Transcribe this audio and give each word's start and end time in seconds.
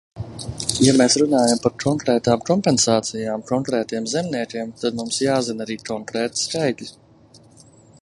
Ja 0.85 0.93
mēs 1.01 1.17
runājam 1.23 1.61
par 1.65 1.75
konkrētām 1.83 2.41
kompensācijām 2.49 3.45
konkrētiem 3.53 4.09
zemniekiem, 4.17 4.75
tad 4.83 5.01
mums 5.03 5.23
jāzina 5.29 5.67
arī 5.69 5.81
konkrēti 5.93 6.47
skaitļi. 6.49 6.95